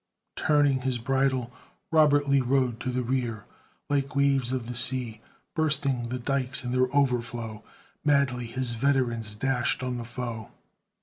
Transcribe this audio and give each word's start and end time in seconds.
Turning 0.35 0.81
his 0.81 0.97
bridle, 0.97 1.51
Robert 1.91 2.27
Lee 2.27 2.41
Rode 2.41 2.79
to 2.79 2.89
the 2.89 3.03
rear. 3.03 3.45
Like 3.87 4.15
waves 4.15 4.51
of 4.51 4.65
the 4.65 4.73
sea, 4.73 5.21
Bursting 5.55 6.07
the 6.09 6.17
dikes 6.17 6.63
in 6.63 6.71
their 6.71 6.89
overflow, 6.91 7.63
Madly 8.03 8.47
his 8.47 8.73
veterans 8.73 9.35
dashed 9.35 9.83
on 9.83 9.97
the 9.97 10.03
foe. 10.03 10.49